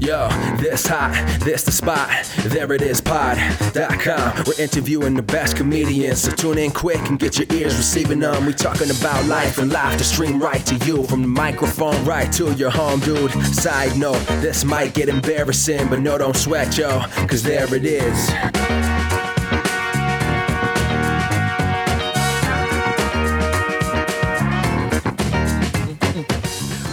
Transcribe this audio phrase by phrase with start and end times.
[0.00, 1.12] Yo, this hot,
[1.44, 2.08] this the spot.
[2.46, 4.44] There it is, pod.com.
[4.46, 8.46] We're interviewing the best comedians, so tune in quick and get your ears receiving them.
[8.46, 12.32] We talking about life and life to stream right to you from the microphone right
[12.32, 13.30] to your home, dude.
[13.54, 18.30] Side note, this might get embarrassing, but no, don't sweat, yo, cause there it is.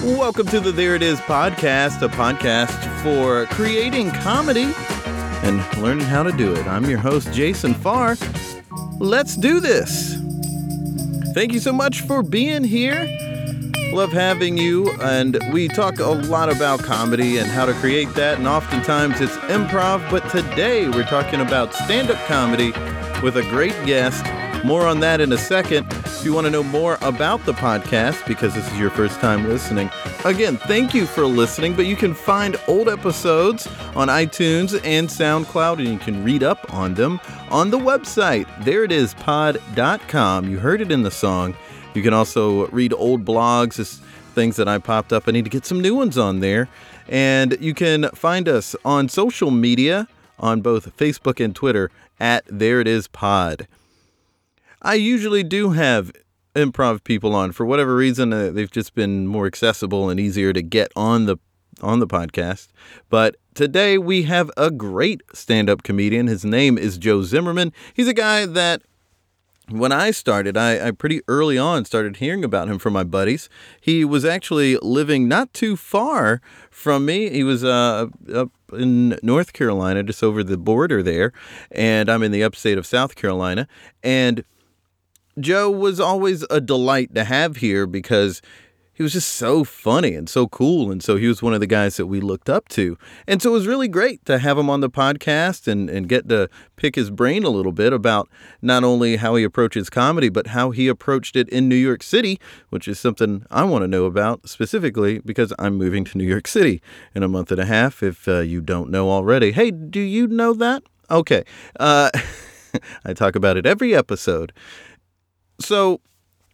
[0.04, 4.74] Welcome to the There It Is podcast, a podcast for creating comedy
[5.44, 6.68] and learning how to do it.
[6.68, 8.18] I'm your host, Jason Farr.
[9.00, 10.18] Let's do this.
[11.34, 13.08] Thank you so much for being here.
[13.94, 14.92] Love having you.
[15.00, 18.40] And we talk a lot about comedy and how to create that.
[18.40, 20.12] And oftentimes it's improv.
[20.12, 22.74] But today we're talking about stand up comedy
[23.22, 24.26] with a great guest.
[24.64, 25.86] More on that in a second.
[25.92, 29.48] If you want to know more about the podcast, because this is your first time
[29.48, 29.90] listening,
[30.26, 31.74] again, thank you for listening.
[31.74, 36.74] But you can find old episodes on iTunes and SoundCloud, and you can read up
[36.74, 38.46] on them on the website.
[38.66, 40.50] There it is, pod.com.
[40.50, 41.56] You heard it in the song.
[41.94, 44.00] You can also read old blogs,
[44.34, 45.28] things that I popped up.
[45.28, 46.68] I need to get some new ones on there.
[47.08, 50.08] And you can find us on social media
[50.40, 53.68] on both Facebook and Twitter at There It Is Pod.
[54.82, 56.12] I usually do have
[56.56, 60.62] improv people on for whatever reason uh, they've just been more accessible and easier to
[60.62, 61.38] get on the
[61.82, 62.70] on the podcast.
[63.10, 66.26] But today we have a great stand-up comedian.
[66.26, 67.72] His name is Joe Zimmerman.
[67.94, 68.82] He's a guy that
[69.70, 73.50] when I started, I, I, pretty early on started hearing about him from my buddies.
[73.82, 76.42] He was actually living not too far
[76.72, 77.30] from me.
[77.30, 81.34] He was uh, up in North Carolina, just over the border there,
[81.70, 83.68] and I'm in the upstate of South Carolina.
[84.02, 84.46] And
[85.40, 88.42] Joe was always a delight to have here because
[88.98, 90.90] he was just so funny and so cool.
[90.90, 92.98] And so he was one of the guys that we looked up to.
[93.28, 96.28] And so it was really great to have him on the podcast and, and get
[96.30, 98.28] to pick his brain a little bit about
[98.60, 102.40] not only how he approaches comedy, but how he approached it in New York City,
[102.70, 106.48] which is something I want to know about specifically because I'm moving to New York
[106.48, 106.82] City
[107.14, 109.52] in a month and a half, if uh, you don't know already.
[109.52, 110.82] Hey, do you know that?
[111.12, 111.44] Okay.
[111.80, 112.10] Uh,
[113.06, 114.54] I talk about it every episode.
[115.60, 116.02] So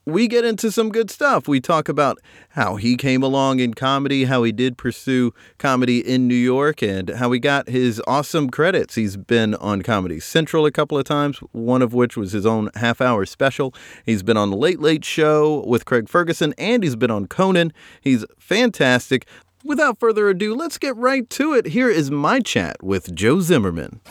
[0.06, 1.48] we get into some good stuff.
[1.48, 2.20] We talk about
[2.50, 7.10] how he came along in comedy, how he did pursue comedy in New York, and
[7.10, 8.96] how he got his awesome credits.
[8.96, 12.70] He's been on Comedy Central a couple of times, one of which was his own
[12.76, 13.74] half hour special.
[14.06, 17.72] He's been on The Late Late Show with Craig Ferguson, and he's been on Conan.
[18.02, 19.26] He's fantastic.
[19.64, 21.68] Without further ado, let's get right to it.
[21.68, 24.02] Here is my chat with Joe Zimmerman.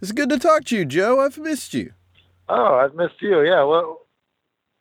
[0.00, 1.20] It's good to talk to you, Joe.
[1.20, 1.92] I've missed you.
[2.48, 3.42] Oh, I've missed you.
[3.42, 3.62] Yeah.
[3.64, 4.00] Well,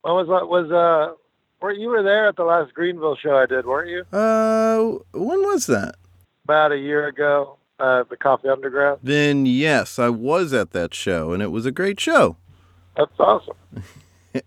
[0.02, 0.48] what was that?
[0.48, 1.16] Was uh,
[1.62, 4.18] were you were there at the last Greenville show I did, weren't you?
[4.18, 5.96] Uh, when was that?
[6.46, 7.58] About a year ago.
[7.80, 9.00] Uh, the Coffee Underground.
[9.02, 12.36] Then yes, I was at that show, and it was a great show.
[12.98, 13.56] That's awesome.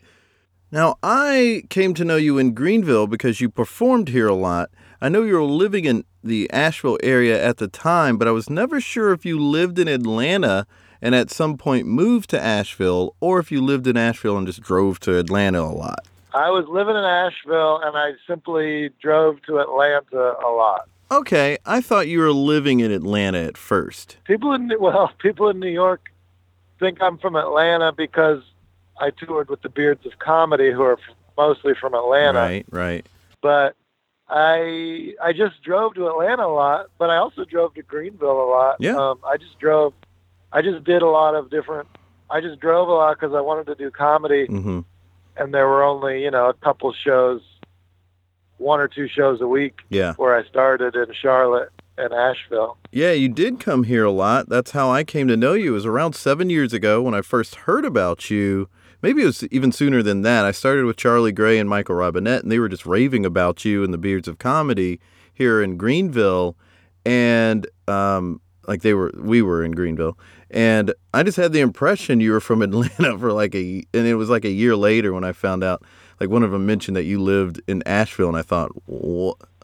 [0.70, 4.68] now I came to know you in Greenville because you performed here a lot.
[5.00, 8.50] I know you were living in the Asheville area at the time, but I was
[8.50, 10.66] never sure if you lived in Atlanta
[11.02, 14.62] and at some point moved to Asheville, or if you lived in Asheville and just
[14.62, 16.06] drove to Atlanta a lot?
[16.32, 20.88] I was living in Asheville and I simply drove to Atlanta a lot.
[21.10, 24.16] Okay, I thought you were living in Atlanta at first.
[24.24, 26.10] People in well, people in New York
[26.78, 28.42] think I'm from Atlanta because
[28.98, 30.98] I toured with the Beards of Comedy, who are
[31.36, 32.38] mostly from Atlanta.
[32.38, 33.06] Right, right.
[33.42, 33.76] But
[34.28, 38.48] I I just drove to Atlanta a lot, but I also drove to Greenville a
[38.48, 38.76] lot.
[38.78, 38.96] Yeah.
[38.96, 39.92] Um, I just drove
[40.52, 41.88] I just did a lot of different.
[42.30, 44.80] I just drove a lot because I wanted to do comedy, mm-hmm.
[45.36, 47.42] and there were only you know a couple shows,
[48.58, 49.80] one or two shows a week.
[49.88, 50.14] Yeah.
[50.14, 52.78] Where I started in Charlotte and Asheville.
[52.90, 54.48] Yeah, you did come here a lot.
[54.48, 55.72] That's how I came to know you.
[55.72, 58.68] It was around seven years ago when I first heard about you.
[59.02, 60.44] Maybe it was even sooner than that.
[60.44, 63.82] I started with Charlie Gray and Michael Robinette, and they were just raving about you
[63.82, 65.00] and the Beards of Comedy
[65.34, 66.56] here in Greenville.
[67.04, 70.16] And um, like they were, we were in Greenville,
[70.52, 74.14] and I just had the impression you were from Atlanta for like a, and it
[74.14, 75.82] was like a year later when I found out,
[76.20, 78.70] like one of them mentioned that you lived in Asheville, and I thought,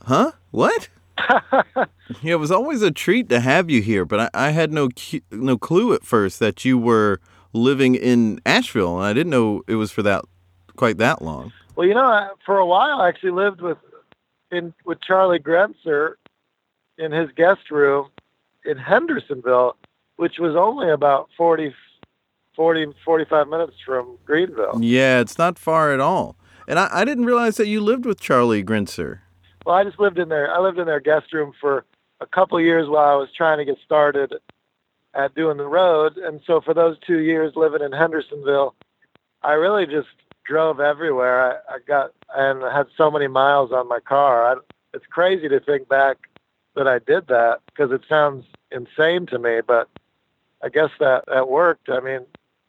[0.02, 0.88] huh, what?
[1.76, 4.88] yeah, it was always a treat to have you here, but I, I had no
[5.30, 7.20] no clue at first that you were
[7.52, 10.24] living in Asheville, and I didn't know it was for that
[10.76, 11.52] quite that long.
[11.76, 13.78] Well, you know, for a while I actually lived with
[14.50, 16.14] in with Charlie Grenzer
[16.96, 18.08] in his guest room
[18.64, 19.76] in Hendersonville,
[20.18, 21.72] which was only about 40,
[22.54, 24.78] 40 45 minutes from Greenville.
[24.82, 26.36] Yeah, it's not far at all.
[26.66, 29.20] And I, I didn't realize that you lived with Charlie Grenzer.
[29.64, 30.52] Well, I just lived in there.
[30.52, 31.84] I lived in their guest room for
[32.20, 34.34] a couple years while I was trying to get started
[35.14, 36.18] at doing the road.
[36.18, 38.74] And so for those two years living in Hendersonville,
[39.42, 40.08] I really just
[40.44, 41.62] drove everywhere.
[41.70, 44.52] I, I got and had so many miles on my car.
[44.52, 44.56] I,
[44.94, 46.16] it's crazy to think back
[46.74, 49.88] that I did that because it sounds insane to me, but
[50.62, 51.88] I guess that that worked.
[51.88, 52.20] I mean,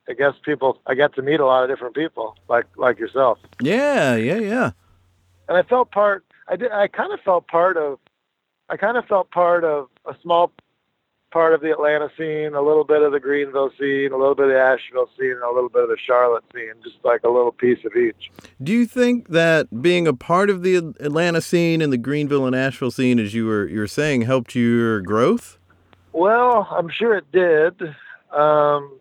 [0.07, 3.39] I guess people I got to meet a lot of different people like like yourself.
[3.61, 4.71] Yeah, yeah, yeah.
[5.47, 7.99] And I felt part I did I kind of felt part of
[8.69, 10.51] I kind of felt part of a small
[11.31, 14.45] part of the Atlanta scene, a little bit of the Greenville scene, a little bit
[14.45, 17.29] of the Asheville scene, and a little bit of the Charlotte scene, just like a
[17.29, 18.31] little piece of each.
[18.61, 22.55] Do you think that being a part of the Atlanta scene and the Greenville and
[22.55, 25.58] Asheville scene, as you were you were saying, helped your growth?
[26.23, 27.81] Well, I'm sure it did.
[28.29, 28.99] Um,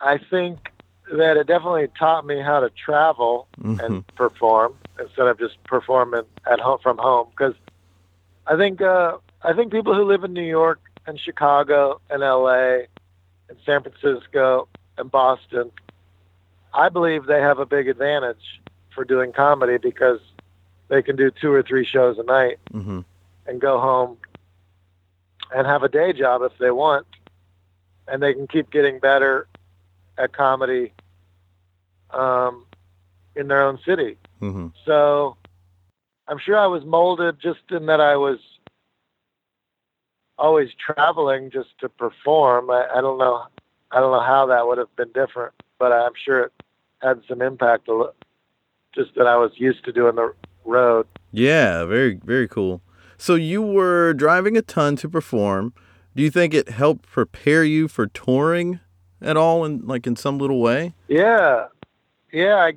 [0.00, 0.72] I think
[1.12, 3.78] that it definitely taught me how to travel Mhm.
[3.84, 7.28] and perform instead of just performing at home from home.
[7.28, 7.52] Because
[8.46, 12.86] I think uh, I think people who live in New York and Chicago and L.A.
[13.50, 14.66] and San Francisco
[14.96, 15.70] and Boston,
[16.72, 18.62] I believe they have a big advantage
[18.94, 20.20] for doing comedy because
[20.88, 23.00] they can do two or three shows a night hmm
[23.46, 24.16] and go home
[25.54, 27.06] and have a day job if they want,
[28.06, 29.48] and they can keep getting better
[30.16, 30.92] at comedy
[32.10, 32.64] um,
[33.36, 34.18] in their own city.
[34.40, 35.36] hmm So
[36.26, 38.38] I'm sure I was molded just in that I was
[40.38, 42.70] always traveling just to perform.
[42.70, 43.46] I, I don't know.
[43.90, 46.52] I don't know how that would have been different, but I'm sure it
[47.00, 47.88] had some impact.
[48.94, 50.34] Just that I was used to doing the
[50.64, 51.06] road.
[51.32, 52.82] Yeah, very very cool.
[53.18, 55.74] So you were driving a ton to perform.
[56.14, 58.78] Do you think it helped prepare you for touring
[59.20, 60.94] at all, in like in some little way?
[61.08, 61.66] Yeah,
[62.32, 62.54] yeah.
[62.54, 62.74] I,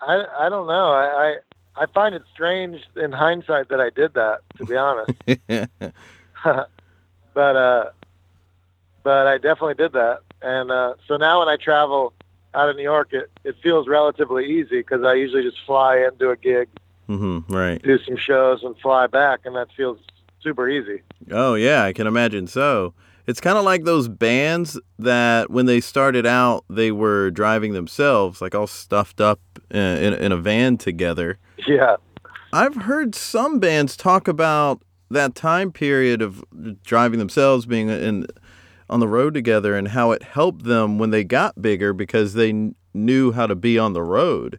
[0.00, 0.92] I, I don't know.
[0.92, 1.36] I,
[1.76, 4.40] I, I find it strange in hindsight that I did that.
[4.56, 5.12] To be honest,
[7.34, 7.90] but uh,
[9.02, 10.20] but I definitely did that.
[10.40, 12.14] And uh, so now when I travel
[12.54, 16.30] out of New York, it it feels relatively easy because I usually just fly into
[16.30, 16.68] a gig,
[17.06, 17.82] hmm Right.
[17.82, 19.98] do some shows, and fly back, and that feels
[20.42, 21.02] super easy.
[21.30, 22.94] Oh yeah, I can imagine so.
[23.26, 28.42] It's kind of like those bands that when they started out, they were driving themselves,
[28.42, 29.40] like all stuffed up
[29.70, 31.38] in, in, in a van together.
[31.66, 31.96] Yeah,
[32.52, 36.44] I've heard some bands talk about that time period of
[36.84, 38.26] driving themselves, being in
[38.90, 42.50] on the road together, and how it helped them when they got bigger because they
[42.50, 44.58] kn- knew how to be on the road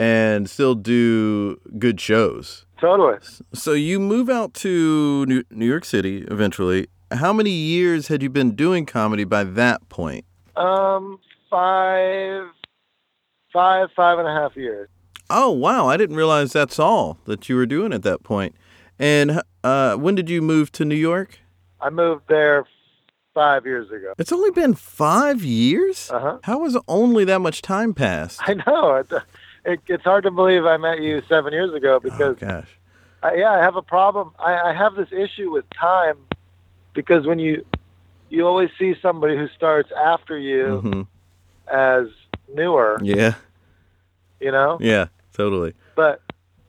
[0.00, 2.64] and still do good shows.
[2.80, 3.18] totally.
[3.52, 6.88] So you move out to New New York City eventually.
[7.12, 10.24] How many years had you been doing comedy by that point?
[10.56, 11.18] Um,
[11.50, 12.44] five,
[13.52, 14.88] five, five and a half years.
[15.28, 18.54] Oh wow, I didn't realize that's all that you were doing at that point.
[18.98, 21.40] And uh, when did you move to New York?
[21.80, 22.64] I moved there
[23.34, 24.14] five years ago.
[24.18, 26.10] It's only been five years.
[26.10, 26.38] Uh huh.
[26.44, 28.40] How has only that much time passed?
[28.46, 29.04] I know.
[29.64, 32.68] It, it, it's hard to believe I met you seven years ago Oh because, gosh.
[33.22, 34.32] I, yeah, I have a problem.
[34.38, 36.16] I, I have this issue with time
[36.94, 37.64] because when you
[38.30, 41.02] you always see somebody who starts after you hmm
[41.72, 42.06] as
[42.52, 43.34] newer, Yeah,
[44.40, 44.78] you know.
[44.80, 45.74] yeah, totally.
[45.94, 46.20] But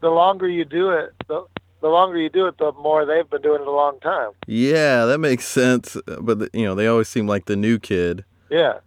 [0.01, 1.45] the longer you do it, the
[1.81, 4.31] the longer you do it, the more they've been doing it a long time.
[4.45, 5.97] Yeah, that makes sense.
[6.06, 8.25] But you know, they always seem like the new kid.
[8.49, 8.80] Yeah.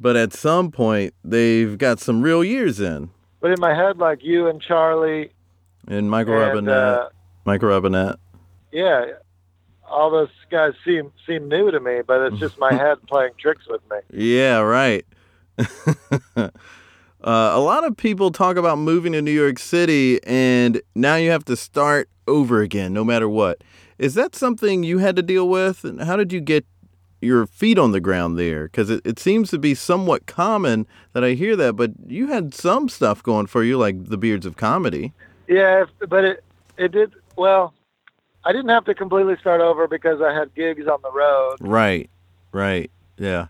[0.00, 3.10] But at some point, they've got some real years in.
[3.40, 5.32] But in my head, like you and Charlie
[5.88, 7.08] And Michael and Robinette, uh,
[7.44, 8.16] Michael Robinette.
[8.72, 9.06] yeah,
[9.88, 13.66] all those guys seem seem new to me, but it's just my head playing tricks
[13.68, 13.98] with me.
[14.12, 15.04] Yeah, right.
[16.36, 16.50] uh,
[17.22, 21.44] a lot of people talk about moving to New York City, and now you have
[21.46, 23.62] to start over again, no matter what.
[23.98, 25.84] Is that something you had to deal with?
[25.84, 26.64] And how did you get
[27.20, 28.64] your feet on the ground there?
[28.64, 32.54] Because it, it seems to be somewhat common that I hear that, but you had
[32.54, 35.12] some stuff going for you, like the Beards of Comedy.
[35.48, 36.44] Yeah, but it
[36.76, 37.74] it did well.
[38.44, 42.08] I didn't have to completely start over because I had gigs on the road, Right,
[42.52, 42.90] right.
[43.18, 43.48] Yeah.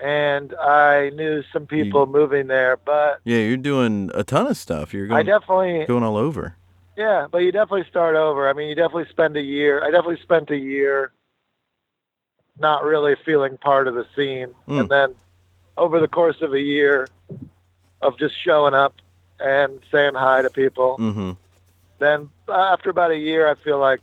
[0.00, 2.76] and I knew some people moving there.
[2.76, 4.92] But Yeah, you're doing a ton of stuff.
[4.92, 5.18] You're going.
[5.18, 6.56] I definitely, going all over.
[6.96, 8.50] yeah, but you definitely start over.
[8.50, 9.82] I mean, you definitely spend a year.
[9.82, 11.12] I definitely spent a year
[12.58, 14.80] not really feeling part of the scene, Mm.
[14.80, 15.14] and then
[15.76, 17.08] over the course of a year
[18.00, 18.94] of just showing up
[19.40, 21.32] and saying hi to people, hmm
[21.98, 24.00] then after about a year, I feel like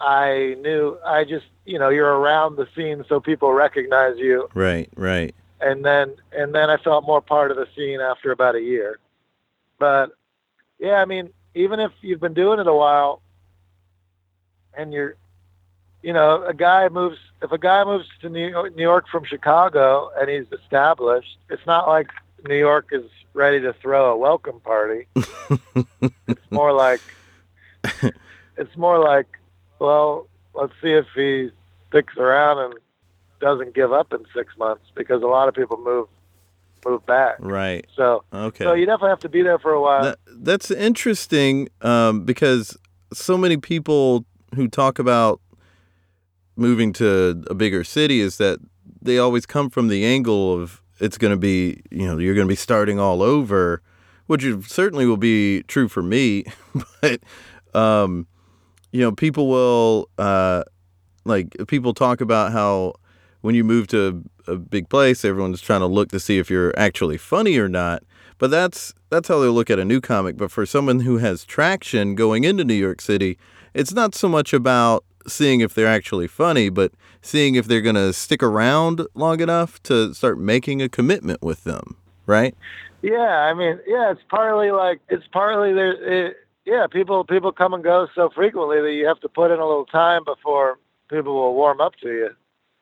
[0.00, 4.90] I knew I just you know you're around the scene, so people recognize you, Right,
[4.96, 5.34] right.
[5.60, 8.98] and then and then I felt more part of the scene after about a year.
[9.78, 10.10] But
[10.78, 13.22] yeah, I mean, even if you've been doing it a while,
[14.76, 15.16] and you're
[16.06, 19.24] you know, a guy moves if a guy moves to New York, New York from
[19.24, 22.06] Chicago and he's established, it's not like
[22.46, 25.08] New York is ready to throw a welcome party.
[26.28, 27.00] it's more like
[28.56, 29.26] it's more like,
[29.80, 31.50] well, let's see if he
[31.88, 32.74] sticks around and
[33.40, 36.06] doesn't give up in six months because a lot of people move
[36.86, 37.34] move back.
[37.40, 37.84] Right.
[37.96, 38.62] So Okay.
[38.62, 40.04] so you definitely have to be there for a while.
[40.04, 42.76] That, that's interesting um, because
[43.12, 45.40] so many people who talk about
[46.56, 48.58] moving to a bigger city is that
[49.00, 52.46] they always come from the angle of it's going to be, you know, you're going
[52.46, 53.82] to be starting all over,
[54.26, 56.44] which certainly will be true for me.
[57.00, 57.20] but,
[57.74, 58.26] um,
[58.92, 60.64] you know, people will, uh,
[61.24, 62.94] like, people talk about how
[63.42, 66.76] when you move to a, big place, everyone's trying to look to see if you're
[66.78, 68.02] actually funny or not.
[68.38, 70.36] But that's that's how they look at a new comic.
[70.36, 73.38] But for someone who has traction going into New York City,
[73.72, 76.92] it's not so much about seeing if they're actually funny, but
[77.22, 81.64] seeing if they're going to stick around long enough to start making a commitment with
[81.64, 82.54] them, right?
[83.02, 85.92] Yeah, I mean, yeah, it's partly like it's partly there.
[85.92, 89.60] It, yeah, people people come and go so frequently that you have to put in
[89.60, 90.78] a little time before
[91.08, 92.30] people will warm up to you.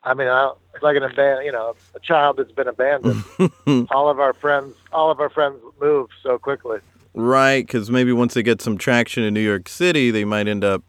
[0.03, 3.23] I mean, I, it's like an abandon, you know, a child that's been abandoned.
[3.91, 6.79] all of our friends, all of our friends move so quickly.
[7.15, 10.63] Right, because maybe once they get some traction in New York City, they might end
[10.63, 10.83] up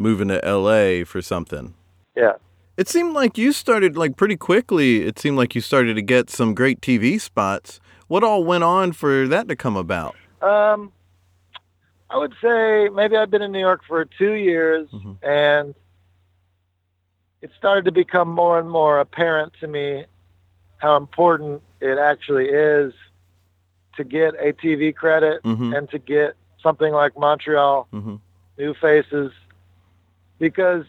[0.00, 1.04] moving to L.A.
[1.04, 1.74] for something.
[2.16, 2.32] Yeah.
[2.76, 5.02] It seemed like you started like pretty quickly.
[5.06, 7.78] It seemed like you started to get some great TV spots.
[8.08, 10.16] What all went on for that to come about?
[10.40, 10.90] Um,
[12.08, 15.16] I would say maybe I've been in New York for two years, Mhm.
[15.22, 15.74] and
[17.42, 20.06] it started to become more and more apparent to me
[20.78, 22.94] how important it actually is
[23.96, 25.76] to get a TV credit Mhm.
[25.76, 28.16] and to get something like Montreal Mm-hmm.
[28.58, 29.32] New Faces,
[30.40, 30.84] because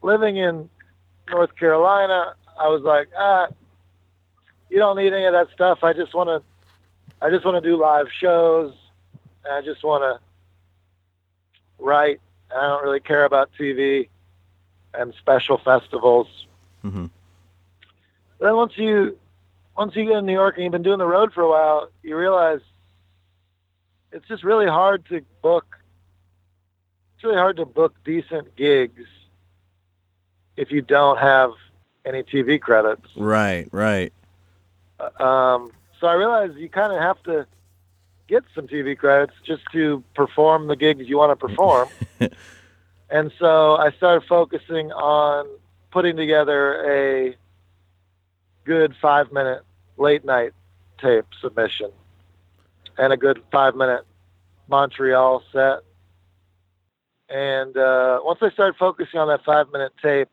[0.00, 0.70] living in
[1.28, 3.48] North Carolina, I was like, ah,
[4.70, 5.84] you don't need any of that stuff.
[5.84, 6.42] I just want to,
[7.20, 8.72] I just want to do live shows.
[9.44, 12.20] And I just want to write.
[12.56, 14.08] I don't really care about TV
[14.94, 16.46] and special festivals.
[16.84, 17.10] Mhm.
[18.38, 19.18] Then once you,
[19.76, 21.88] once you get in New York and you've been doing the road for a while,
[22.02, 22.60] you realize
[24.12, 25.78] it's just really hard to book.
[27.14, 29.06] It's really hard to book decent gigs
[30.56, 31.50] if you don't have
[32.04, 33.08] any TV credits.
[33.16, 34.12] Right, right.
[35.00, 37.46] Um, so I realized you kind of have to
[38.26, 41.88] get some TV credits just to perform the gigs you want to perform.
[43.10, 45.46] and so I started focusing on
[45.90, 47.36] putting together a
[48.64, 49.62] good five minute
[49.96, 50.52] late night
[50.98, 51.90] tape submission
[52.98, 54.04] and a good five minute
[54.68, 55.80] Montreal set.
[57.28, 60.28] And uh, once I started focusing on that five minute tape,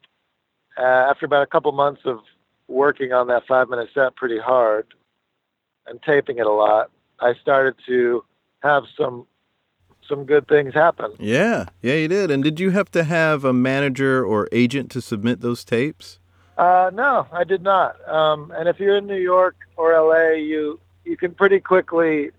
[0.78, 2.20] uh, after about a couple months of
[2.68, 4.88] working on that five minute set pretty hard
[5.88, 8.24] and taping it a lot, I started to
[8.62, 9.28] have some
[10.08, 11.14] some good things happen.
[11.20, 12.32] Yeah, yeah, you did.
[12.32, 16.20] And did you have to have a manager or agent to submit those tapes?
[16.58, 17.96] Uh, no, I did not.
[18.10, 22.32] Um, and if you're in New York or LA, you you can pretty quickly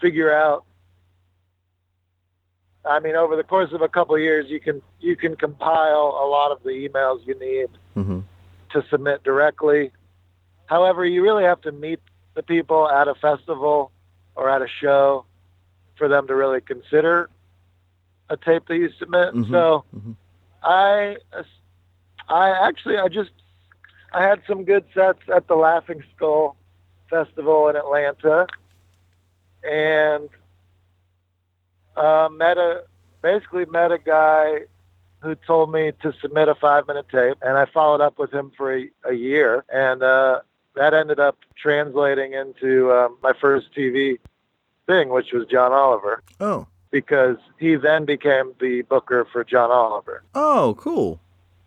[0.00, 0.64] figure out.
[2.88, 6.18] I mean, over the course of a couple of years, you can you can compile
[6.22, 8.20] a lot of the emails you need Mm-hmm.
[8.70, 9.90] to submit directly.
[10.66, 12.00] However, you really have to meet
[12.34, 13.90] the people at a festival
[14.36, 15.24] or at a show
[15.96, 17.28] for them to really consider
[18.30, 19.34] a tape that you submit.
[19.34, 20.14] Mhm, So mhm.
[20.62, 21.16] I
[22.28, 23.30] I actually I just
[24.12, 26.56] I had some good sets at the Laughing Skull
[27.10, 28.46] Festival in Atlanta
[29.64, 30.28] and
[31.98, 32.84] uh, met a
[33.22, 34.60] basically met a guy
[35.20, 38.52] who told me to submit a five minute tape and I followed up with him
[38.56, 40.40] for a, a year and uh,
[40.74, 44.18] that ended up translating into um, my first TV
[44.86, 50.22] thing which was John Oliver Oh, because he then became the booker for John Oliver.
[50.34, 51.20] oh, cool.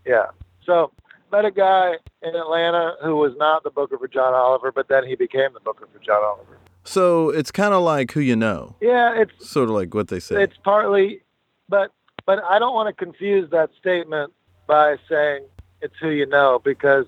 [0.06, 0.28] Yeah.
[0.66, 0.92] So
[1.32, 5.06] met a guy in Atlanta who was not the booker for John Oliver, but then
[5.06, 6.58] he became the booker for John Oliver.
[6.84, 10.20] So it's kind of like who you know, Yeah, it's sort of like what they
[10.20, 10.44] say.
[10.44, 11.22] it's partly,
[11.70, 11.92] but
[12.26, 14.34] but I don't want to confuse that statement
[14.68, 15.46] by saying
[15.82, 17.06] it's who you know because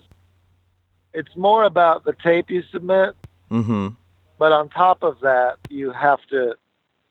[1.14, 3.16] it's more about the tape you submit,
[3.50, 3.90] mm-hmm.
[4.40, 6.56] but on top of that, you have to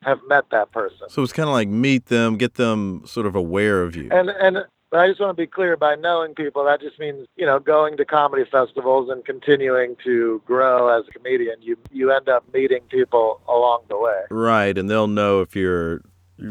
[0.03, 1.09] have met that person.
[1.09, 4.09] So it's kind of like meet them, get them sort of aware of you.
[4.11, 7.25] And and but I just want to be clear by knowing people that just means
[7.35, 11.55] you know going to comedy festivals and continuing to grow as a comedian.
[11.63, 14.21] You you end up meeting people along the way.
[14.29, 16.03] Right, and they'll know if you're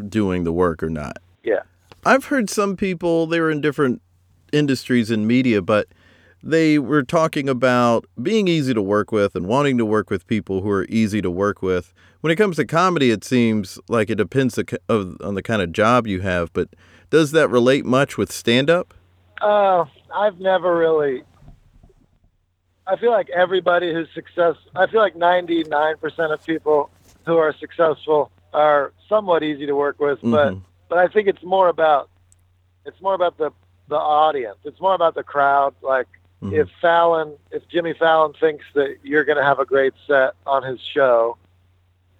[0.09, 1.19] doing the work or not.
[1.45, 1.61] Yeah.
[2.05, 4.01] I've heard some people they were in different
[4.51, 5.87] industries in media, but
[6.43, 10.59] they were talking about being easy to work with and wanting to work with people
[10.59, 11.93] who are easy to work with.
[12.19, 14.59] When it comes to comedy, it seems like it depends
[14.89, 16.67] on the kind of job you have, but
[17.13, 18.91] does that relate much with stand up?
[19.39, 21.21] Uh, I've never really.
[22.87, 24.55] I feel like everybody who's success.
[24.75, 26.89] I feel like 99% of people
[27.27, 30.61] who are successful are somewhat easy to work with, but Mhm.
[30.89, 32.09] but I think it's more about
[32.83, 33.51] it's more about the
[33.89, 34.57] the audience.
[34.63, 35.75] It's more about the crowd.
[35.83, 36.07] Like
[36.41, 36.53] Mhm.
[36.61, 40.63] if Fallon, if Jimmy Fallon thinks that you're going to have a great set on
[40.63, 41.37] his show,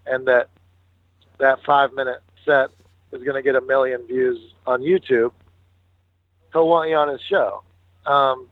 [0.06, 0.50] and that
[1.40, 2.70] that five minute set
[3.14, 5.32] is going to get a million views on YouTube,
[6.52, 7.64] he'll want you on his show,
[8.06, 8.48] um,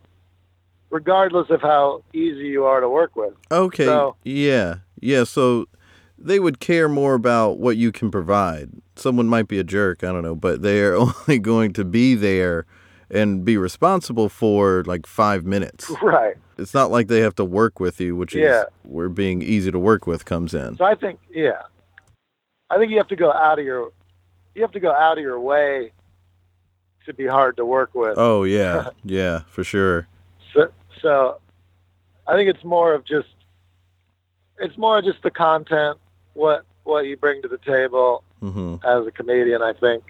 [0.89, 3.33] regardless of how easy you are to work with.
[3.51, 3.85] Okay.
[3.85, 4.75] So- yeah.
[4.99, 5.23] Yeah.
[5.23, 5.65] So
[6.17, 8.69] they would care more about what you can provide.
[8.95, 12.65] Someone might be a jerk, I don't know, but they're only going to be there
[13.09, 15.91] and be responsible for like five minutes.
[16.01, 16.35] Right.
[16.57, 18.61] It's not like they have to work with you, which Yeah.
[18.61, 20.77] is where being easy to work with comes in.
[20.77, 21.63] So I think, yeah,
[22.69, 23.91] I think you have to go out of your,
[24.55, 25.91] you have to go out of your way
[27.05, 28.17] to be hard to work with.
[28.17, 30.07] Oh yeah, yeah, for sure.
[30.53, 31.39] So, so
[32.27, 33.29] I think it's more of just,
[34.59, 35.97] it's more just the content,
[36.33, 39.61] what what you bring to the table hmm as a comedian.
[39.61, 40.03] I think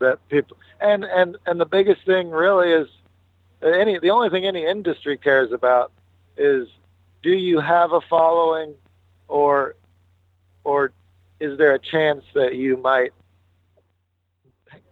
[0.00, 2.88] that people, and and and the biggest thing really is
[3.62, 5.92] any the only thing any industry cares about
[6.36, 6.68] is
[7.22, 8.74] do you have a following,
[9.28, 9.74] or
[10.64, 10.92] or
[11.40, 13.12] is there a chance that you might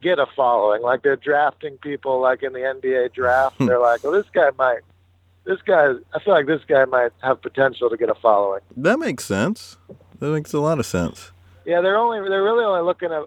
[0.05, 0.83] get a following?
[0.83, 3.67] Like they're drafting people, like in the NBA draft, hmm.
[3.67, 4.81] they're like, well, this guy might,
[5.45, 8.61] this guy, I feel like this guy might have potential to get a following.
[8.77, 9.79] That makes sense.
[10.21, 11.33] That makes a lot of sense.
[11.65, 13.25] Yeah, they're only, they're really only looking at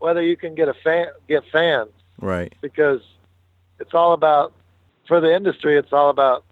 [0.00, 1.88] whether you can get a fan, get fans,
[2.20, 2.52] Right.
[2.60, 3.00] because
[3.80, 4.52] it's all about,
[5.08, 6.44] for the industry, it's all about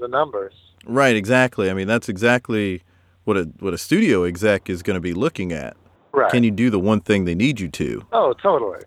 [0.00, 0.54] the numbers.
[0.86, 1.14] Right.
[1.16, 1.70] Exactly.
[1.70, 2.82] I mean, that's exactly
[3.24, 5.76] what a what a studio exec is going to be looking at.
[6.12, 6.30] Right.
[6.30, 8.06] Can you do the one thing they need you to?
[8.12, 8.80] oh, totally.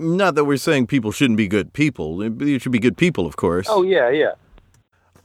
[0.00, 2.24] Not that we're saying people shouldn't be good people.
[2.42, 3.66] You should be good people, of course.
[3.68, 4.32] Oh, yeah, yeah.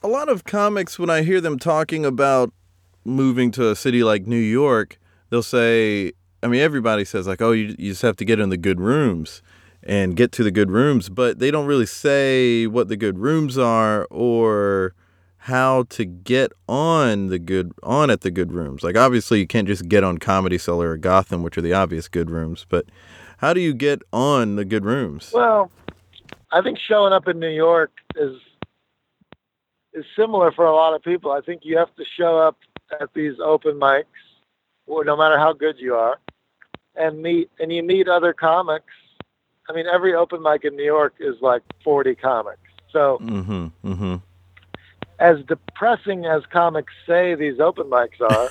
[0.04, 2.54] a lot of comics when I hear them talking about
[3.06, 6.12] moving to a city like New York, they'll say,
[6.44, 8.82] I mean, everybody says like, oh, you, you just have to get in the good
[8.82, 9.42] rooms
[9.82, 13.58] and get to the good rooms, but they don't really say what the good rooms
[13.58, 14.94] are or
[15.38, 18.84] how to get on the good on at the good rooms.
[18.84, 22.08] Like obviously you can't just get on Comedy Cellar or Gotham, which are the obvious
[22.08, 22.86] good rooms, but
[23.38, 25.32] how do you get on the good rooms?
[25.34, 25.72] Well,
[26.52, 28.40] I think showing up in New York is
[29.94, 31.32] is similar for a lot of people.
[31.32, 32.58] I think you have to show up
[33.00, 34.06] at these open mics,
[34.88, 36.20] or no matter how good you are,
[36.96, 38.94] and meet and you meet other comics.
[39.70, 42.60] I mean, every open mic in New York is like 40 comics.
[42.92, 43.72] So, Mhm.
[43.84, 44.22] Mhm.
[45.18, 48.50] as depressing as comics say these open mics are,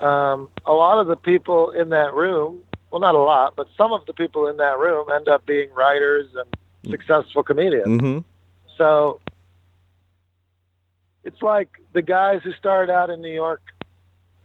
[0.00, 2.62] um, a lot of the people in that room,
[2.94, 5.68] well, not a lot, but some of the people in that room end up being
[5.74, 8.00] writers and successful comedians.
[8.00, 8.24] Mhm.
[8.78, 9.18] So
[11.24, 13.62] it's like the guys who started out in New York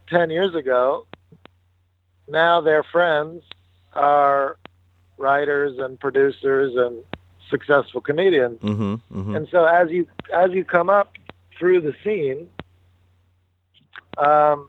[0.08, 1.06] 10 years ago,
[2.26, 3.44] now their friends
[3.92, 4.56] are
[5.16, 7.04] writers and producers and
[7.50, 8.58] successful comedians.
[8.62, 9.00] Mhm.
[9.12, 9.36] Mhm.
[9.36, 11.16] And so as you as you come up
[11.56, 12.50] through the scene,
[14.18, 14.68] um,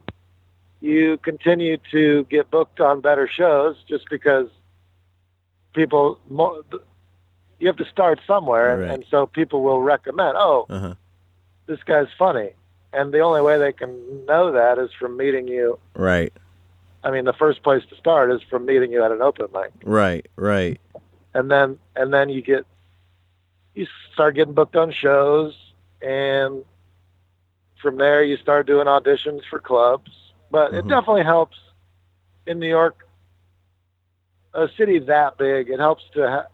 [0.81, 4.49] you continue to get booked on better shows just because
[5.73, 6.63] people mo-
[7.59, 8.89] you have to start somewhere, Right.
[8.91, 10.35] and so people will recommend.
[10.37, 10.95] Oh, Uh-huh.
[11.67, 12.53] this guy's funny,
[12.91, 15.77] and the only way they can know that is from meeting you.
[15.95, 16.33] Right.
[17.03, 19.71] I mean, the first place to start is from meeting you at an open mic,
[19.83, 20.79] Right, right.
[21.33, 22.65] and then and then you get
[23.75, 25.55] you start getting booked on shows,
[26.01, 26.65] and
[27.81, 30.11] from there you start doing auditions for clubs.
[30.51, 30.89] But it Mhm.
[30.89, 31.57] definitely helps
[32.45, 33.07] in New York,
[34.53, 35.69] a city that big.
[35.69, 36.47] It helps to ha-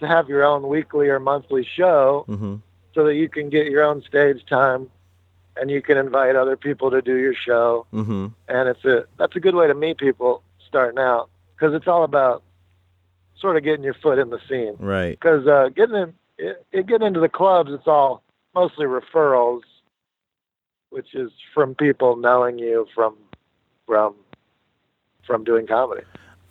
[0.00, 2.56] to have your own weekly or monthly show hmm
[2.94, 4.90] so that you can get your own stage time
[5.56, 9.36] and you can invite other people to do your show hmm and it's a that's
[9.36, 12.42] a good way to meet people starting out because it's all about
[13.36, 15.10] sort of getting your foot in the scene Right.
[15.18, 18.22] because uh, getting in it, it, getting into the clubs it's all
[18.54, 19.62] mostly referrals
[20.92, 23.16] which is from people knowing you from
[23.86, 24.14] from
[25.26, 26.02] from doing comedy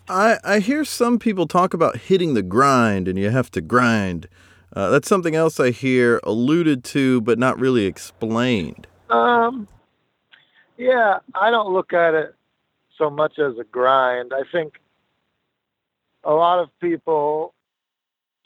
[0.09, 4.27] I, I hear some people talk about hitting the grind and you have to grind.
[4.75, 8.87] Uh, that's something else I hear alluded to, but not really explained.
[9.09, 9.69] Um,
[10.77, 12.35] yeah, I don't look at it
[12.97, 14.33] so much as a grind.
[14.33, 14.81] I think
[16.23, 17.53] a lot of people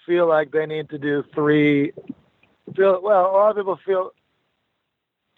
[0.05, 1.93] feel like they need to do three.
[2.75, 3.25] Feel well.
[3.25, 4.11] A lot of people feel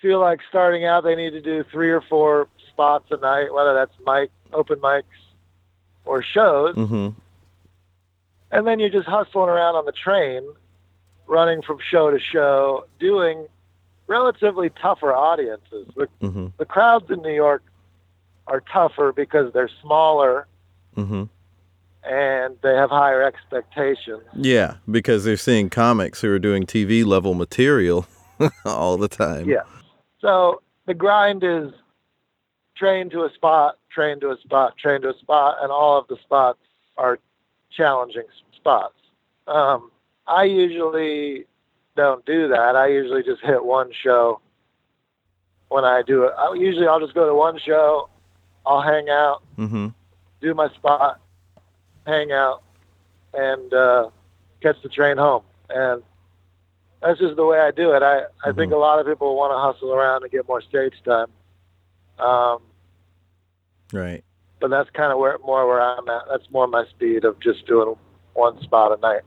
[0.01, 3.73] feel like starting out they need to do three or four spots a night, whether
[3.73, 5.03] that's mic, open mics,
[6.05, 6.75] or shows.
[6.75, 7.09] Mm-hmm.
[8.51, 10.43] And then you're just hustling around on the train,
[11.27, 13.47] running from show to show, doing
[14.07, 15.87] relatively tougher audiences.
[15.95, 16.47] The, Mm-hmm.
[16.57, 17.63] the crowds in New York
[18.47, 20.47] are tougher because they're smaller
[20.95, 21.23] Mm-hmm.
[22.09, 24.23] and they have higher expectations.
[24.33, 28.07] Yeah, because they're seeing comics who are doing TV level material
[28.65, 29.47] all the time.
[29.49, 29.61] Yeah.
[30.19, 31.71] So the grind is
[32.75, 36.07] train to a spot, train to a spot, train to a spot, and all of
[36.07, 36.59] the spots
[36.97, 37.19] are
[37.71, 38.23] challenging
[38.55, 38.95] spots.
[39.47, 39.91] Um,
[40.27, 41.45] I usually
[41.95, 42.75] don't do that.
[42.75, 44.39] I usually just hit one show
[45.69, 46.33] when I do it.
[46.37, 48.09] I, usually I'll just go to one show,
[48.65, 49.87] I'll hang out, Mm-hmm.
[50.41, 51.19] do my spot,
[52.05, 52.61] hang out,
[53.33, 54.09] and uh,
[54.61, 55.43] catch the train home.
[55.69, 56.03] And
[57.01, 58.03] that's just the way I do it.
[58.03, 60.93] I, I think a lot of people want to hustle around and get more stage
[61.05, 61.27] time.
[62.19, 62.59] Um,
[63.93, 64.23] Right.
[64.59, 66.23] but that's kind of where more where I'm at.
[66.29, 67.95] That's more my speed of just doing
[68.33, 69.21] one spot a night.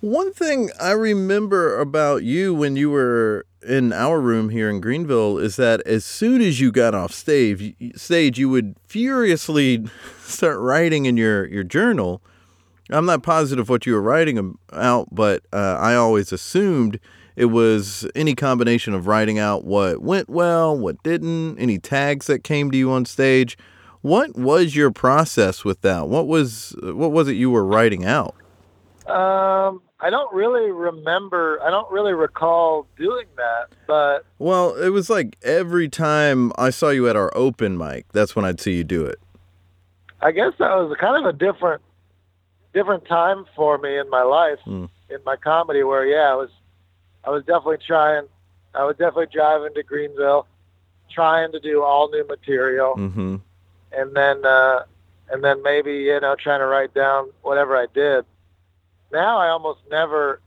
[0.00, 5.38] One thing I remember about you when you were in our room here in Greenville
[5.38, 9.86] is that as soon as you got off stage, stage you would furiously
[10.20, 12.22] start writing in your, your journal.
[12.90, 17.00] I'm not positive what you were writing about, but uh, I always assumed
[17.34, 22.44] it was any combination of writing out what went well, what didn't, any tags that
[22.44, 23.58] came to you on stage.
[24.02, 26.08] What was your process with that?
[26.08, 28.36] What was what was it you were writing out?
[29.06, 31.60] Um, I don't really remember.
[31.62, 36.90] I don't really recall doing that, but Well, it was like every time I saw
[36.90, 39.18] you at our open mic, that's when I'd see you do it.
[40.20, 41.82] I guess that was kind of a different
[42.76, 44.88] different time for me in my life Mm.
[45.08, 46.50] in my comedy where yeah, I was
[47.24, 48.24] I was definitely trying
[48.74, 50.46] I was definitely driving to Greenville
[51.08, 53.36] trying to do all new material Mm-hmm.
[53.92, 54.82] and then uh
[55.30, 58.26] and then maybe you know trying to write down whatever I did.
[59.10, 60.40] Now I almost never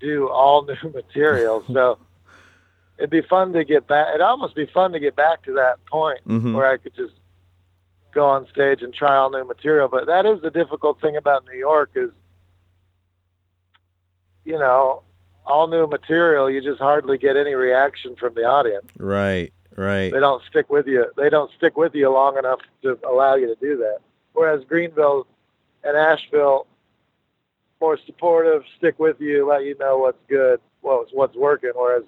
[0.00, 1.98] do all new material, so
[2.98, 4.08] it'd be fun to get back.
[4.08, 6.54] It'd almost be fun to get back to that point Mhm.
[6.54, 7.14] where I could just
[8.16, 9.88] go on stage and try all new material.
[9.88, 12.10] But that is the difficult thing about New York is,
[14.44, 15.02] you know,
[15.44, 16.50] all new material.
[16.50, 18.86] You just hardly get any reaction from the audience.
[18.98, 20.10] Right, right.
[20.10, 21.04] They don't stick with you.
[21.16, 23.98] They don't stick with you long enough to allow you to do that.
[24.32, 25.26] Whereas Greenville
[25.84, 26.66] and Asheville,
[27.82, 31.72] more supportive, stick with you, let you know what's good, what's what's working.
[31.74, 32.04] Whereas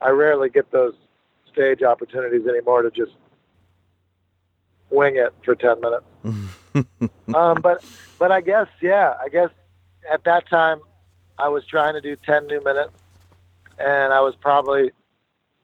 [0.00, 0.94] I rarely get those
[1.52, 3.12] stage opportunities anymore to just
[4.94, 6.04] wing it for ten minutes.
[7.34, 7.84] um, but
[8.18, 9.50] but I guess yeah, I guess
[10.10, 10.80] at that time
[11.38, 12.92] I was trying to do ten new minutes,
[13.78, 14.90] and I was probably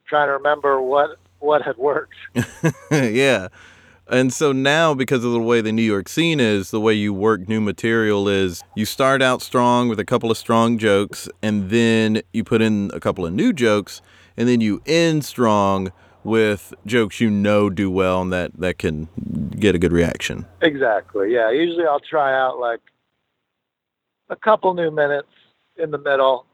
[0.07, 2.17] trying to remember what what had worked.
[2.91, 3.49] yeah.
[4.07, 7.15] And so now, because of the way the New York scene is, the way you
[7.15, 11.71] work new material is you start out strong with a couple of strong jokes, and
[11.71, 14.03] then you put in a couple of new jokes,
[14.37, 19.09] and then you end strong with jokes you know do well and that, that can
[19.59, 20.47] get a good reaction.
[20.61, 21.33] Exactly.
[21.33, 21.51] Yeah.
[21.51, 22.81] Usually I'll try out like
[24.29, 25.29] a couple new minutes
[25.77, 26.47] in the middle,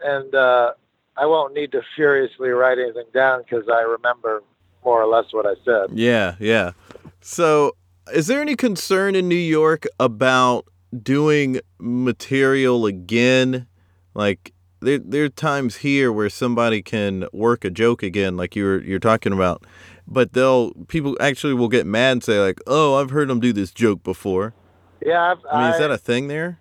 [0.00, 0.72] and uh,
[1.16, 4.42] I won't need to furiously write anything down because I remember
[4.84, 5.96] more or less what I said.
[5.96, 6.72] Yeah, yeah.
[7.20, 7.72] So,
[8.12, 10.66] is there any concern in New York about
[11.02, 13.66] doing material again?
[14.14, 18.82] Like there there are times here where somebody can work a joke again like you're
[18.82, 19.64] you're talking about,
[20.06, 23.52] but they'll people actually will get mad and say like, "Oh, I've heard them do
[23.52, 24.54] this joke before."
[25.04, 25.32] Yeah.
[25.32, 26.58] I've, I mean, is I- that a thing there?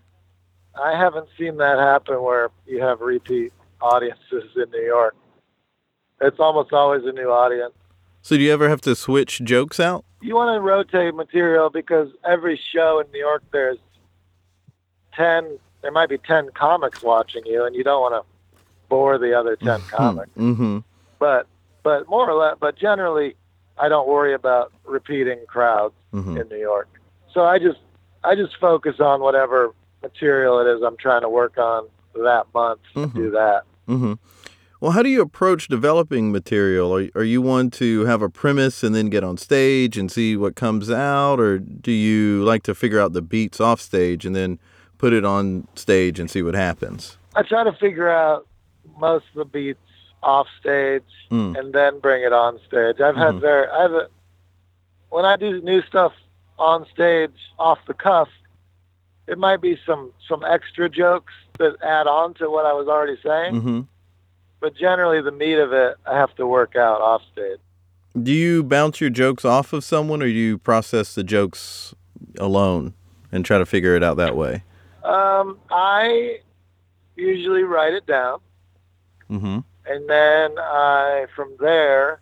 [0.81, 5.15] I haven't seen that happen where you have repeat audiences in New York.
[6.21, 7.73] It's almost always a new audience.
[8.21, 10.05] So, do you ever have to switch jokes out?
[10.21, 13.79] You want to rotate material because every show in New York there's
[15.15, 19.33] 10, there might be 10 comics watching you and you don't want to bore the
[19.37, 20.31] other 10 comics.
[20.37, 20.79] Mm-hmm.
[21.19, 21.47] But,
[21.83, 23.35] but more or less, but generally
[23.77, 26.41] I don't worry about repeating crowds Mhm.
[26.41, 26.89] in New York.
[27.33, 27.79] So I just,
[28.23, 32.81] I just focus on whatever material it is I'm trying to work on that month.
[32.95, 33.13] Mhm.
[33.13, 33.63] Do that.
[33.87, 34.13] Mm-hmm.
[34.81, 36.93] Well, how do you approach developing material?
[36.97, 40.35] Are, are you one to have a premise and then get on stage and see
[40.35, 44.35] what comes out, or do you like to figure out the beats off stage and
[44.35, 44.59] then
[45.01, 47.17] put it on stage and see what happens?
[47.35, 48.45] I try to figure out
[48.99, 49.79] most of the beats
[50.21, 51.57] off stage Mm.
[51.57, 53.01] and then bring it on stage.
[53.01, 53.41] I've had Mhm.
[53.41, 54.07] very, I have a,
[55.09, 56.13] when I do new stuff
[56.59, 58.29] on stage off the cuff,
[59.27, 63.17] it might be some some extra jokes that add on to what I was already
[63.23, 63.79] saying, Mm-hmm.
[64.59, 67.59] but generally the meat of it I have to work out off stage.
[68.21, 71.95] Do you bounce your jokes off of someone, or do you process the jokes
[72.37, 72.93] alone
[73.31, 74.63] and try to figure it out that way?
[75.03, 76.39] Um, I
[77.15, 78.39] usually write it down,
[79.29, 79.59] Mm-hmm.
[79.85, 82.21] and then I from there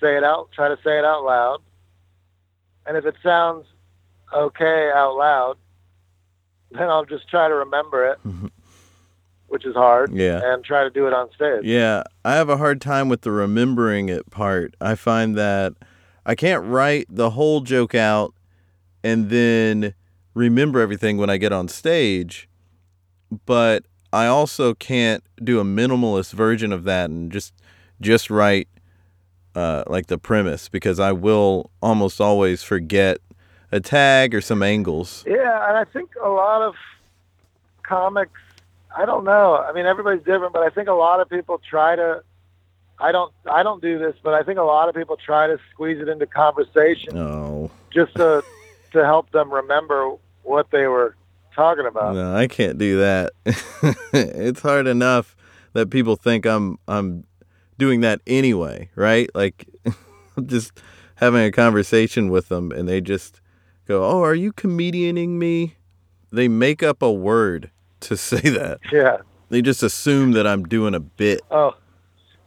[0.00, 1.60] say it out, try to say it out loud,
[2.86, 3.66] and if it sounds
[4.34, 5.56] okay out loud,
[6.70, 8.50] then I'll just try to remember it, Mhm.
[9.48, 10.40] which is hard, Yeah.
[10.42, 11.64] and try to do it on stage.
[11.64, 14.74] Yeah, I have a hard time with the remembering it part.
[14.80, 15.74] I find that
[16.24, 18.34] I can't write the whole joke out
[19.02, 19.94] and then
[20.34, 22.48] remember everything when I get on stage,
[23.46, 27.54] but I also can't do a minimalist version of that and just
[28.00, 28.68] just write
[29.54, 33.18] uh, like the premise because I will almost always forget
[33.72, 35.24] a tag or some angles.
[35.26, 36.74] Yeah, and I think a lot of
[37.82, 38.40] comics,
[38.96, 39.56] I don't know.
[39.56, 42.22] I mean, everybody's different, but I think a lot of people try to.
[42.98, 43.32] I don't.
[43.50, 46.08] I don't do this, but I think a lot of people try to squeeze it
[46.08, 47.70] into conversation No.
[47.90, 48.44] just to
[48.92, 51.16] to help them remember what they were
[51.54, 52.14] talking about.
[52.14, 53.32] No, I can't do that.
[54.12, 55.36] it's hard enough
[55.72, 57.24] that people think I'm I'm
[57.78, 59.30] doing that anyway, right?
[59.34, 59.66] Like
[60.36, 60.72] I'm just
[61.16, 63.40] having a conversation with them and they just
[63.86, 65.76] go, "Oh, are you comedianing me?"
[66.32, 68.80] They make up a word to say that.
[68.92, 69.18] Yeah.
[69.48, 71.40] They just assume that I'm doing a bit.
[71.50, 71.74] Oh,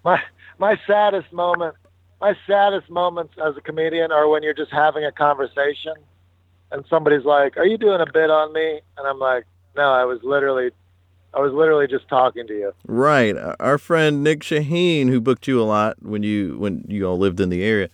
[0.03, 0.21] my
[0.57, 1.75] my saddest moment.
[2.21, 5.93] My saddest moments as a comedian are when you're just having a conversation,
[6.73, 9.45] and somebody's like, "Are you doing a bit on me?" And I'm like,
[9.77, 10.71] "No, I was literally,
[11.33, 13.35] I was literally just talking to you." Right.
[13.59, 17.39] Our friend Nick Shaheen, who booked you a lot when you when you all lived
[17.39, 17.89] in the area,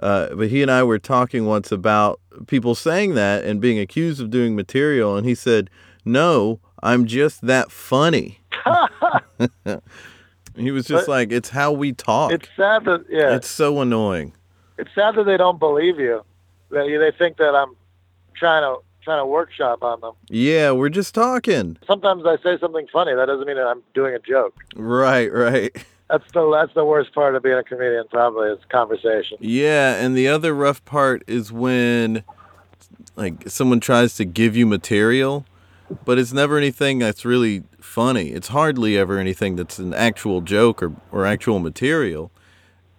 [0.00, 4.20] uh, but he and I were talking once about people saying that and being accused
[4.20, 5.70] of doing material, and he said,
[6.04, 8.40] "No, I'm just that funny."
[10.56, 13.80] he was just But- like, "It's how we talk." It's sad that yeah, It's so
[13.80, 14.32] annoying.
[14.78, 16.22] it's sad that they don't believe you.
[16.72, 17.76] You- they think that I'm
[18.34, 20.14] trying to trying to workshop on them.
[20.28, 21.76] Yeah, we're just talking.
[21.86, 23.14] Sometimes I say something funny.
[23.14, 24.54] That doesn't mean that I'm doing a joke.
[24.74, 25.74] Right, right.
[26.10, 28.04] That's the that's the worst part of being a comedian.
[28.10, 29.38] Probably is conversation.
[29.40, 32.24] Yeah, and the other rough part is when
[33.16, 35.46] like someone tries to give you material,
[36.04, 38.28] but it's never anything that's really funny.
[38.28, 42.30] It's hardly ever anything that's an actual joke or, or actual material.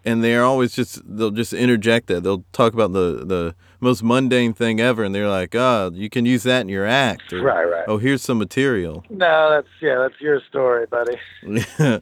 [0.04, 2.24] And they're always just they'll just interject that.
[2.24, 6.26] They'll talk about the the most mundane thing ever and they're like, "Oh, you can
[6.26, 7.86] use that in your act." Or, Right, right.
[7.88, 9.04] Oh, here's some material.
[9.10, 11.18] No, that's yeah, that's your story, buddy.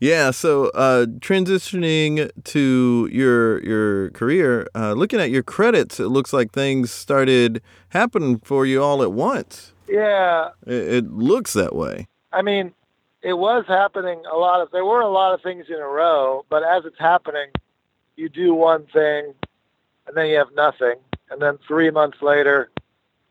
[0.00, 0.30] yeah.
[0.30, 6.52] So uh, transitioning to your your career, uh, looking at your credits, it looks like
[6.52, 9.72] things started happening for you all at once.
[9.88, 12.06] Yeah, It, it looks that way.
[12.32, 12.72] I mean,
[13.20, 14.70] it was happening a lot of.
[14.70, 17.48] There were a lot of things in a row, but as it's happening,
[18.16, 19.34] you do one thing,
[20.06, 20.96] and then you have nothing,
[21.32, 22.70] and then three months later,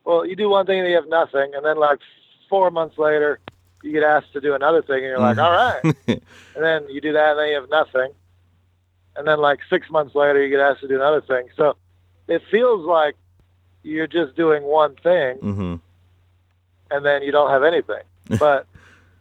[0.04, 2.00] well, you do one thing and you have nothing, and then like
[2.50, 3.40] four months later,
[3.84, 6.22] you get asked to do another thing, and you're like, all right, and
[6.56, 8.12] then you do that, and then you have nothing,
[9.16, 11.48] and then like six months later, you get asked to do another thing.
[11.56, 11.78] So
[12.28, 13.16] it feels like
[13.84, 15.76] you're just doing one thing, hmm
[16.90, 18.04] and then you don't have anything.
[18.40, 18.68] But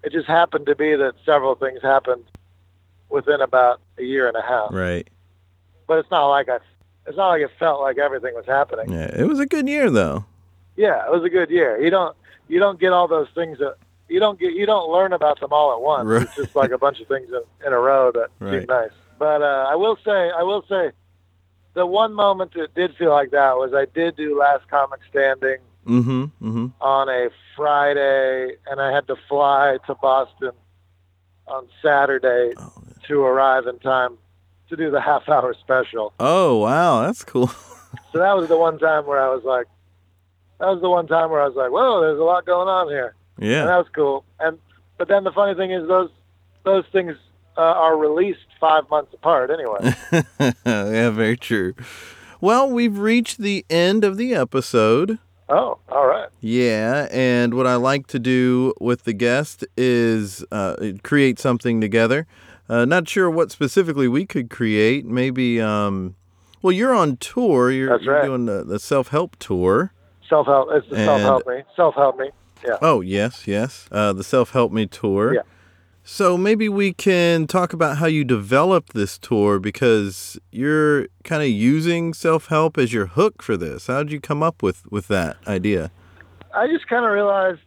[0.03, 2.25] it just happened to be that several things happened
[3.09, 4.73] within about a year and a half.
[4.73, 5.09] Right.
[5.87, 6.59] But it's not like I,
[7.11, 8.91] it's not like it felt like everything was happening.
[8.91, 9.15] Yeah.
[9.15, 10.25] It was a good year though.
[10.77, 11.79] Yeah, it was a good year.
[11.83, 12.17] You don't,
[12.49, 13.75] you don't get all those things that
[14.09, 14.55] you don't get.
[14.55, 16.07] You don't learn about them all at once.
[16.07, 16.23] Right.
[16.23, 18.61] It's just like a bunch of things in, in a row that Right.
[18.61, 18.91] seem nice.
[19.19, 20.93] But uh, I will say, I will say,
[21.75, 25.59] the one moment that did feel like that was I did do Last Comic Standing
[25.87, 26.23] Mm-hmm.
[26.43, 26.67] Mm-hmm.
[26.81, 30.53] on a Friday, and I had to fly to Boston
[31.47, 32.73] on Saturday Oh,
[33.09, 34.19] to arrive in time
[34.71, 36.13] to do the half hour special.
[36.19, 37.51] oh wow, that's cool.
[38.13, 39.67] So that was the one time where I was like,
[40.61, 42.89] that was the one time where I was like, whoa, there's a lot going on
[42.89, 43.65] here, and yeah.
[43.65, 44.25] that was cool.
[44.39, 44.59] And
[44.97, 46.11] but then the funny thing is those
[46.65, 47.17] those things
[47.57, 49.95] uh, are released five months apart anyway.
[50.65, 51.11] yeah.
[51.11, 51.75] Very true.
[52.41, 55.19] Well, we've reached the end of the episode.
[55.49, 56.29] oh, all right.
[56.41, 62.27] Yeah, and what I like to do with the guest is uh, create something together.
[62.71, 65.05] Uh, not sure what specifically we could create.
[65.05, 66.15] Maybe, um,
[66.63, 67.73] well, you're on tour.
[67.73, 69.93] You're, That's you're doing the, the self help tour.
[70.29, 70.69] Self help.
[70.71, 71.63] It's the self help me.
[71.75, 72.31] Self help me.
[72.65, 72.77] Yeah.
[72.81, 73.89] Oh, yes, yes.
[73.91, 75.35] Uh, the self help me tour.
[75.35, 75.41] Yeah.
[76.05, 81.49] So maybe we can talk about how you developed this tour because you're kind of
[81.49, 83.87] using self-help as your hook for this.
[83.87, 85.91] How did you come up with with that idea?
[86.55, 87.61] I just kind of realized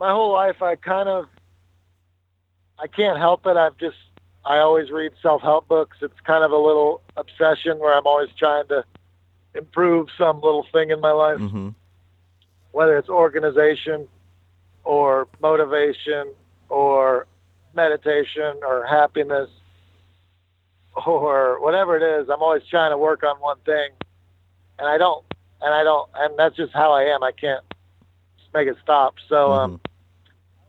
[0.00, 1.26] my whole life I kind of
[2.78, 3.56] I can't help it.
[3.56, 3.96] I've just
[4.46, 5.98] I always read self-help books.
[6.02, 8.84] It's kind of a little obsession where I'm always trying to
[9.54, 11.70] improve some little thing in my life, hmm
[12.72, 14.08] whether it's organization
[14.82, 16.32] or motivation
[16.68, 17.28] or
[17.72, 19.48] meditation or happiness
[21.06, 22.28] or whatever it is.
[22.28, 23.90] I'm always trying to work on one thing,
[24.78, 25.24] and I don't,
[25.62, 27.22] and I don't, and that's just how I am.
[27.22, 27.64] I can't
[28.52, 29.14] make it stop.
[29.28, 29.80] So um,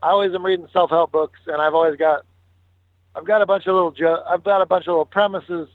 [0.02, 2.24] I always am reading self-help books, and I've always got,
[3.16, 5.68] I've got a bunch of little, jo- I've got a bunch of little premises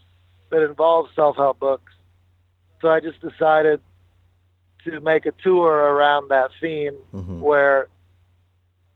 [0.51, 1.91] that involve self-help books.
[2.81, 3.81] So I just decided
[4.85, 7.87] to make a tour around that theme hmm where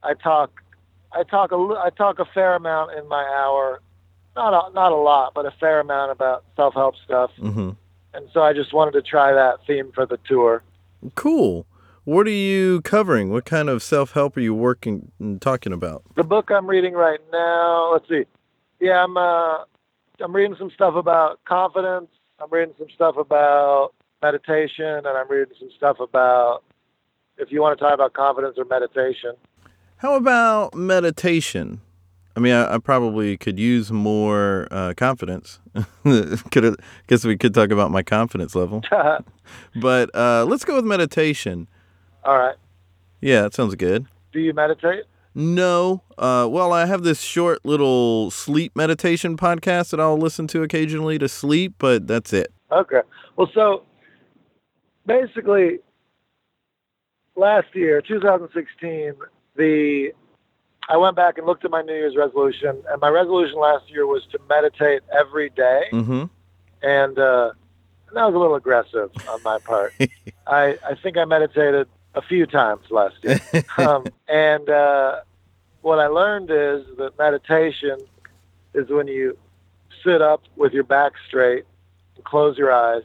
[0.04, 0.62] I talk,
[1.12, 3.82] I talk a, I talk a fair amount in my hour,
[4.36, 7.32] not a, not a lot, but a fair amount about self-help stuff.
[7.40, 7.72] hmm
[8.14, 10.62] And so I just wanted to try that theme for the tour.
[11.16, 11.66] Cool.
[12.04, 13.32] What are you covering?
[13.32, 16.04] What kind of self-help are you working and talking about?
[16.16, 18.26] The book I'm reading right now, let's see.
[18.80, 19.64] Yeah, I'm uh,
[20.22, 22.10] I'm reading some stuff about confidence.
[22.40, 26.64] I'm reading some stuff about meditation, and I'm reading some stuff about
[27.38, 29.34] if you want to talk about confidence or meditation.
[29.98, 31.82] How about meditation?
[32.38, 35.60] I mean, I, I probably could use more uh, confidence.
[36.52, 36.76] could
[37.08, 38.84] guess we could talk about my confidence level,
[39.76, 41.68] but uh, let's go with meditation.
[42.26, 42.56] All right.
[43.22, 44.06] Yeah, that sounds good.
[44.34, 45.06] Do you meditate?
[45.38, 50.64] No, uh, well, I have this short little sleep meditation podcast that I'll listen to
[50.64, 52.54] occasionally to sleep, but that's it.
[52.72, 53.02] Okay.
[53.36, 53.84] Well, so
[55.06, 55.80] basically,
[57.36, 59.14] last year, 2016,
[59.58, 60.12] the
[60.88, 64.06] I went back and looked at my New Year's resolution, and my resolution last year
[64.06, 66.24] was to meditate every day, Mm-hmm.
[66.84, 67.52] and uh,
[68.14, 69.94] that was a little aggressive on my part.
[70.48, 73.40] I I think I meditated a few times last year,
[73.78, 75.22] um, and uh,
[75.82, 78.00] what I learned is that meditation
[78.74, 79.38] is when you
[80.04, 81.66] sit up with your back straight
[82.16, 83.04] and close your eyes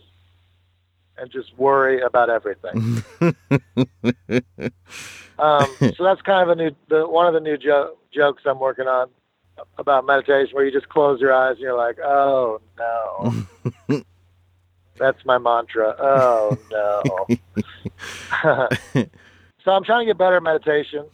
[1.18, 3.03] and just worry about everything.
[5.40, 8.59] Um, so that's kind of a new, the, one of the new jo- jokes I'm
[8.59, 9.09] working on
[9.79, 13.46] about meditation, where you just close your eyes and you're like, "Oh no."
[15.01, 15.97] That's my mantra.
[15.99, 17.27] Oh no.
[19.65, 21.07] so I'm trying to get better at meditation.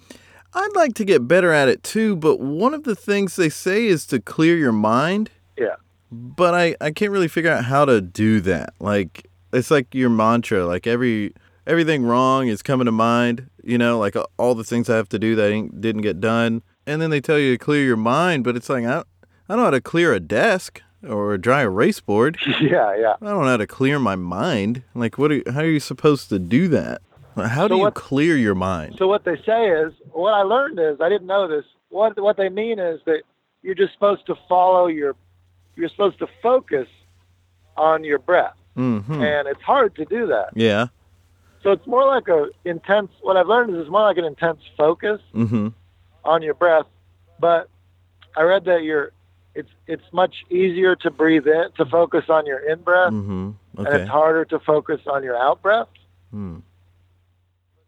[0.53, 3.87] I'd like to get better at it too, but one of the things they say
[3.87, 5.31] is to clear your mind.
[5.57, 5.77] Yeah.
[6.11, 8.75] But I, I can't really figure out how to do that.
[8.81, 11.33] Like it's like your mantra, like every
[11.65, 15.09] everything wrong is coming to mind, you know, like uh, all the things I have
[15.11, 16.63] to do that ain't, didn't get done.
[16.89, 19.03] And then they tell you to clear your mind, but it's like I, I
[19.49, 22.39] don't know how to clear a desk or a dry erase board.
[22.61, 23.15] Yeah, yeah.
[23.21, 24.83] I don't know how to clear my mind.
[24.95, 27.03] Like what are, how are you supposed to do that?
[27.37, 28.97] How So do you clear your mind?
[28.99, 31.65] So what they say is, what I learned is, I didn't know this.
[31.91, 33.23] What what they mean is that
[33.63, 35.15] you're just supposed to follow your,
[35.77, 36.89] you're supposed to focus
[37.77, 39.11] on your breath, Mhm.
[39.23, 40.51] and it's hard to do that.
[40.55, 40.87] Yeah.
[41.63, 43.11] So it's more like a intense.
[43.23, 45.75] What I've learned is it's more like an intense focus Mhm.
[46.25, 46.87] on your breath.
[47.39, 47.69] But
[48.37, 49.13] I read that you're,
[49.57, 53.55] it's it's much easier to breathe in to focus on your in breath, Mhm.
[53.79, 55.89] and it's harder to focus on your out breath.
[56.31, 56.59] Hmm.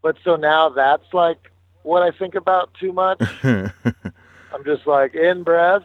[0.02, 1.50] But so now that's like
[1.82, 3.20] what I think about too much.
[3.44, 5.84] I'm just like in breath,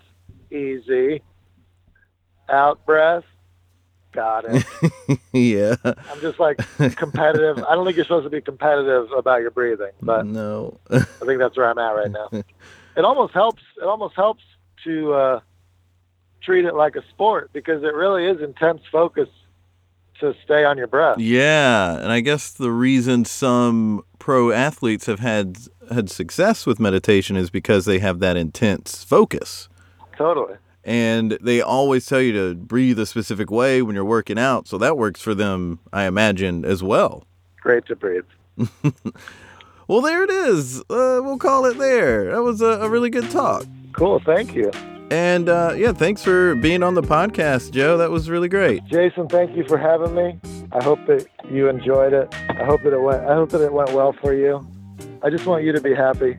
[0.52, 1.22] easy.
[2.50, 3.24] Out breath,
[4.12, 4.66] got it.
[5.34, 5.76] yeah.
[5.86, 6.58] I'm just like
[6.96, 7.64] competitive.
[7.64, 10.78] I don't think you're supposed to be competitive about your breathing, but no.
[10.92, 12.30] I think that's where I'm at right now.
[12.96, 13.64] It almost helps.
[13.82, 14.44] It almost helps
[14.84, 15.40] to uh,
[16.44, 19.30] treat it like a sport because it really is intense focus
[20.20, 21.18] to stay on your breath.
[21.20, 25.58] yeah, and I guess the reason some pro athletes have had
[25.94, 29.68] had success with meditation is because they have that intense focus.
[30.18, 30.56] Totally.
[30.86, 34.78] And they always tell you to breathe a specific way when you're working out, so
[34.78, 37.26] that works for them, I imagine, as well.
[37.62, 38.26] Great to breathe.
[39.86, 40.80] Well, there it is.
[40.82, 42.32] Uh, we'll call it there.
[42.32, 43.66] That was a, a really good talk.
[43.92, 44.20] Cool.
[44.20, 44.72] Thank you,
[45.12, 47.98] And uh, yeah, thanks for being on the podcast, Joe.
[47.98, 48.86] That was really great.
[48.86, 49.28] Jason.
[49.28, 50.40] Thank you for having me.
[50.72, 52.34] I hope that you enjoyed it.
[52.50, 53.24] I hope that it went.
[53.26, 54.66] I hope that it went well for you.
[55.22, 56.38] I just want you to be happy.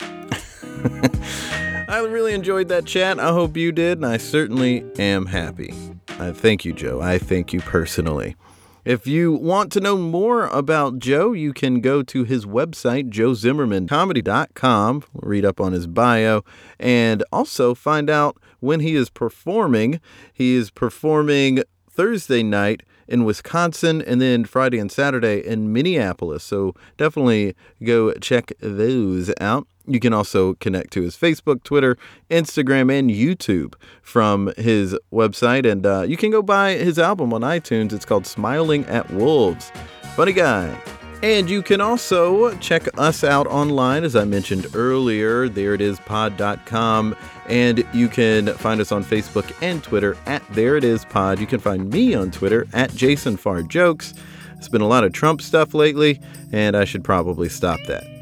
[1.88, 3.20] I really enjoyed that chat.
[3.20, 5.72] I hope you did, and I certainly am happy.
[6.18, 7.00] I thank you, Joe.
[7.00, 8.36] I thank you personally.
[8.84, 15.04] If you want to know more about Joe, you can go to his website, joezimmermancomedy.com,
[15.14, 16.44] read up on his bio,
[16.78, 20.02] and also find out when he is performing.
[20.34, 26.44] He is performing Thursday night in Wisconsin and then Friday and Saturday in Minneapolis.
[26.44, 29.66] So definitely go check those out.
[29.86, 31.96] You can also connect to his Facebook, Twitter,
[32.30, 35.70] Instagram, and YouTube from his website.
[35.70, 37.92] And uh, you can go buy his album on iTunes.
[37.92, 39.70] It's called Smiling at Wolves.
[40.16, 40.74] Funny guy.
[41.22, 45.48] And you can also check us out online, as I mentioned earlier.
[45.48, 47.16] There it is, pod.com.
[47.48, 51.38] And you can find us on Facebook and Twitter at There It Is Pod.
[51.38, 54.12] You can find me on Twitter at Jason Farr Jokes.
[54.58, 56.20] It's been a lot of Trump stuff lately,
[56.52, 58.13] and I should probably stop that.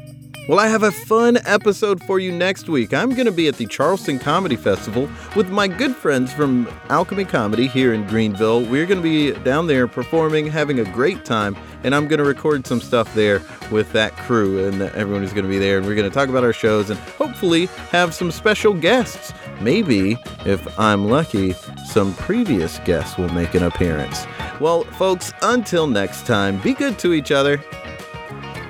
[0.45, 2.93] Well, I have a fun episode for you next week.
[2.93, 7.23] I'm going to be at the Charleston Comedy Festival with my good friends from Alchemy
[7.23, 8.65] Comedy here in Greenville.
[8.65, 12.25] We're going to be down there performing, having a great time, and I'm going to
[12.25, 13.41] record some stuff there
[13.71, 15.77] with that crew and everyone who's going to be there.
[15.77, 19.31] And we're going to talk about our shows and hopefully have some special guests.
[19.61, 21.53] Maybe, if I'm lucky,
[21.85, 24.27] some previous guests will make an appearance.
[24.59, 27.63] Well, folks, until next time, be good to each other.